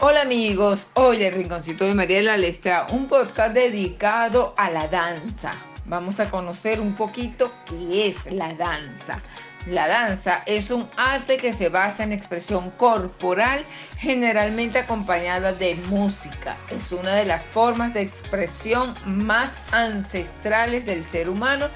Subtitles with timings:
[0.00, 5.56] Hola amigos, hoy el Rinconcito de Mariela les trae un podcast dedicado a la danza.
[5.86, 9.20] Vamos a conocer un poquito qué es la danza.
[9.66, 13.64] La danza es un arte que se basa en expresión corporal,
[13.96, 16.56] generalmente acompañada de música.
[16.70, 21.66] Es una de las formas de expresión más ancestrales del ser humano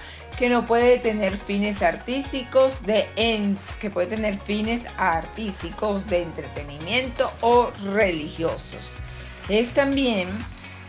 [0.43, 3.07] que no puede tener fines artísticos de
[3.81, 8.91] que puede tener fines artísticos de entretenimiento o religiosos.
[9.49, 10.27] Es también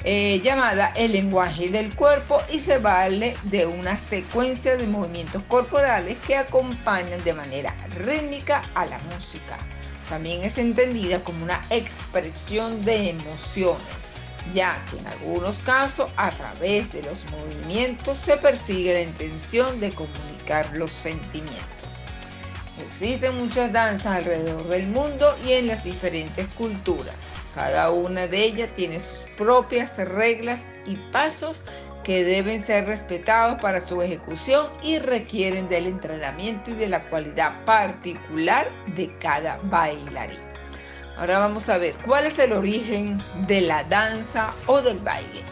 [0.03, 6.17] eh, llamada el lenguaje del cuerpo y se vale de una secuencia de movimientos corporales
[6.25, 9.59] que acompañan de manera rítmica a la música.
[10.09, 14.02] También es entendida como una expresión de emociones,
[14.53, 19.91] ya que en algunos casos a través de los movimientos se persigue la intención de
[19.91, 21.61] comunicar los sentimientos.
[22.89, 27.15] Existen muchas danzas alrededor del mundo y en las diferentes culturas.
[27.53, 31.63] Cada una de ellas tiene sus propias reglas y pasos
[32.03, 37.63] que deben ser respetados para su ejecución y requieren del entrenamiento y de la cualidad
[37.65, 40.52] particular de cada bailarín.
[41.17, 45.43] Ahora vamos a ver cuál es el origen de la danza o del baile.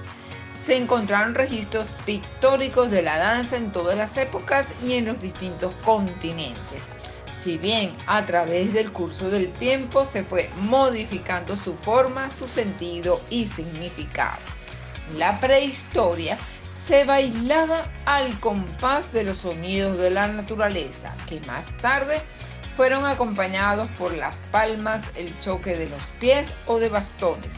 [0.54, 5.74] Se encontraron registros pictóricos de la danza en todas las épocas y en los distintos
[5.84, 6.84] continentes
[7.42, 13.20] si bien a través del curso del tiempo se fue modificando su forma, su sentido
[13.32, 14.38] y significado.
[15.18, 16.38] La prehistoria
[16.76, 22.22] se bailaba al compás de los sonidos de la naturaleza, que más tarde
[22.76, 27.54] fueron acompañados por las palmas, el choque de los pies o de bastones,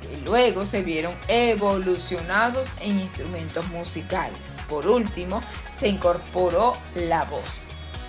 [0.00, 4.38] que luego se vieron evolucionados en instrumentos musicales.
[4.68, 5.42] Por último,
[5.78, 7.44] se incorporó la voz.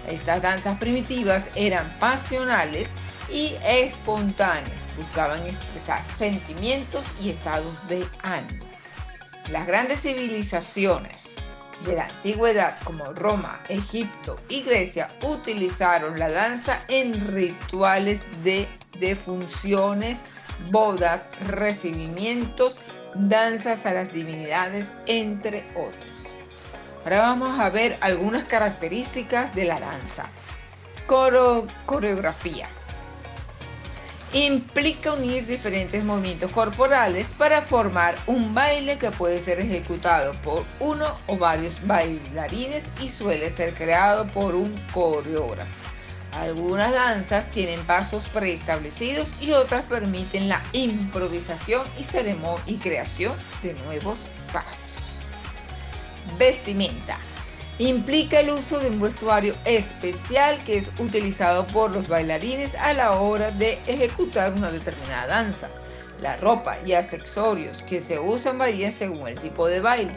[0.08, 2.90] Estas danzas primitivas eran pasionales
[3.32, 8.66] y espontáneas, buscaban expresar sentimientos y estados de ánimo.
[9.52, 11.29] Las grandes civilizaciones
[11.86, 18.68] de la antigüedad como Roma, Egipto y Grecia utilizaron la danza en rituales de
[19.00, 20.20] defunciones,
[20.72, 22.80] bodas, recibimientos,
[23.14, 26.30] danzas a las divinidades, entre otros.
[27.04, 30.30] Ahora vamos a ver algunas características de la danza.
[31.86, 32.70] coreografía.
[34.34, 41.20] Implica unir diferentes movimientos corporales para formar un baile que puede ser ejecutado por uno
[41.26, 45.90] o varios bailarines y suele ser creado por un coreógrafo.
[46.34, 52.06] Algunas danzas tienen pasos preestablecidos y otras permiten la improvisación y,
[52.72, 54.20] y creación de nuevos
[54.54, 55.02] pasos.
[56.38, 57.18] Vestimenta.
[57.80, 63.14] Implica el uso de un vestuario especial que es utilizado por los bailarines a la
[63.14, 65.70] hora de ejecutar una determinada danza.
[66.20, 70.12] La ropa y accesorios que se usan varían según el tipo de baile.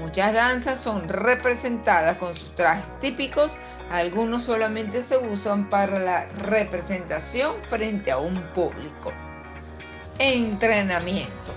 [0.00, 3.50] Muchas danzas son representadas con sus trajes típicos,
[3.90, 9.12] algunos solamente se usan para la representación frente a un público.
[10.20, 11.52] Entrenamiento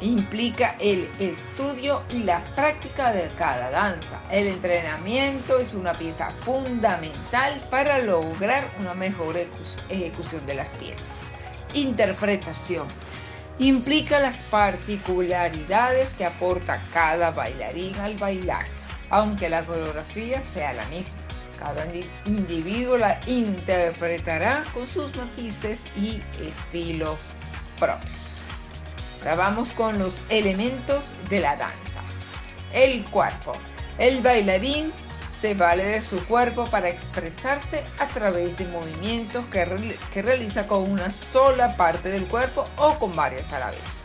[0.00, 4.20] implica el estudio y la práctica de cada danza.
[4.30, 9.36] El entrenamiento es una pieza fundamental para lograr una mejor
[9.88, 11.04] ejecución de las piezas.
[11.74, 12.86] Interpretación.
[13.58, 18.66] Implica las particularidades que aporta cada bailarín al bailar,
[19.08, 21.14] aunque la coreografía sea la misma.
[21.58, 21.86] Cada
[22.26, 27.20] individuo la interpretará con sus matices y estilos
[27.78, 28.36] propios.
[29.26, 32.00] Ahora vamos con los elementos de la danza.
[32.72, 33.54] El cuerpo.
[33.98, 34.92] El bailarín
[35.40, 40.88] se vale de su cuerpo para expresarse a través de movimientos que, que, realiza con
[40.88, 44.02] una sola parte del cuerpo o con varias a la vez.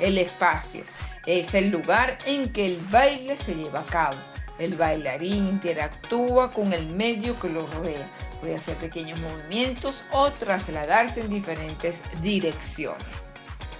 [0.00, 0.82] El espacio
[1.26, 4.16] es el lugar en que el baile se lleva a cabo.
[4.58, 8.08] El bailarín interactúa con el medio que lo rodea.
[8.40, 13.27] Puede hacer pequeños movimientos o trasladarse en diferentes direcciones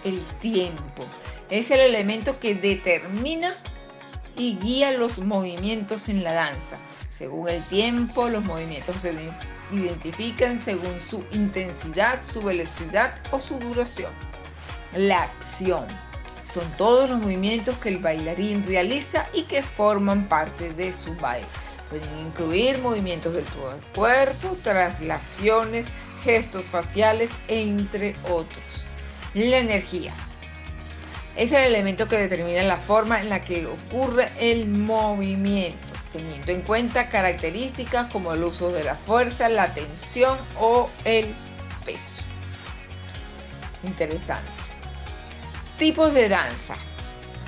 [0.05, 1.05] el tiempo.
[1.51, 3.55] Es el elemento que determina
[4.37, 6.79] y guía los movimientos en la danza.
[7.11, 9.13] Según el tiempo, los movimientos se
[9.73, 14.13] identifican según su intensidad, su velocidad o su duración.
[14.95, 15.87] La acción.
[16.55, 21.47] Son todos los movimientos que el bailarín realiza y que forman parte de su baile.
[21.91, 23.45] Pueden incluir movimientos del
[23.95, 25.87] cuerpo, traslaciones,
[26.23, 28.88] gestos faciales, entre otros.
[29.35, 30.15] La energía
[31.37, 36.63] es el elemento que determina la forma en la que ocurre el movimiento, teniendo en
[36.63, 41.35] cuenta características como el uso de la fuerza, la tensión o el
[41.85, 42.23] peso.
[43.85, 44.51] interesante.
[45.79, 46.75] Tipos de danza.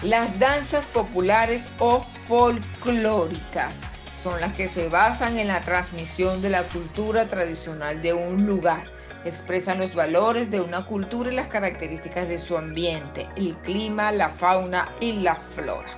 [0.02, 3.76] Las danzas populares o folclóricas
[4.22, 8.99] son las que se basan en la transmisión de la cultura tradicional de un lugar.
[9.24, 14.30] Expresan los valores de una cultura y las características de su ambiente, el clima, la
[14.30, 15.90] fauna y la flora.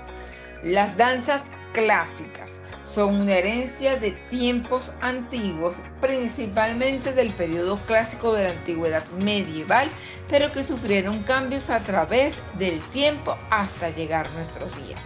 [0.64, 2.50] Las danzas clásicas
[2.84, 9.88] son una herencia de tiempos antiguos, principalmente del periodo clásico de la antigüedad medieval,
[10.28, 15.00] pero que sufrieron cambios a través del tiempo hasta llegar a nuestros días.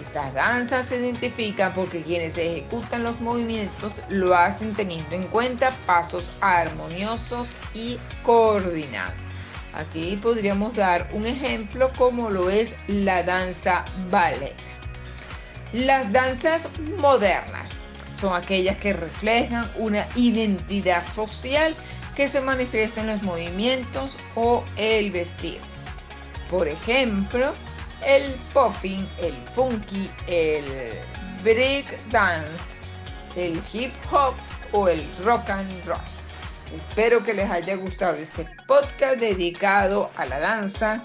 [0.00, 6.24] Estas danzas se identifican porque quienes ejecutan los movimientos lo hacen teniendo en cuenta pasos
[6.40, 9.14] armoniosos y coordinados.
[9.72, 14.54] Aquí podríamos dar un ejemplo como lo es la danza ballet.
[15.72, 16.68] Las danzas
[16.98, 17.82] modernas
[18.20, 21.74] son aquellas que reflejan una identidad social
[22.16, 25.60] que se manifiesta en los movimientos o el vestir.
[26.50, 27.52] Por ejemplo,
[28.04, 30.64] el popping, el funky, el
[31.42, 32.80] break dance,
[33.36, 34.34] el hip hop
[34.72, 35.98] o el rock and roll.
[36.74, 41.04] Espero que les haya gustado este podcast dedicado a la danza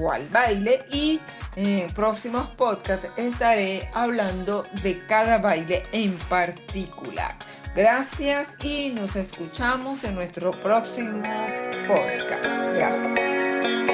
[0.00, 1.20] o al baile y
[1.56, 7.36] en próximos podcasts estaré hablando de cada baile en particular.
[7.74, 11.22] Gracias y nos escuchamos en nuestro próximo
[11.88, 12.44] podcast.
[12.74, 13.93] Gracias.